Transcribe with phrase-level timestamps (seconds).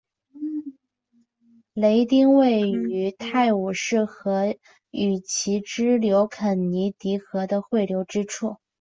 [1.73, 4.55] 雷丁位于泰晤士河
[4.89, 8.57] 与其支流肯尼迪河的汇流之处。